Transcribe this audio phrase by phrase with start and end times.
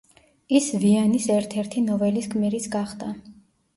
[0.59, 3.13] ის ვიანის ერთ-ერთი ნოველის გმირიც გახდა.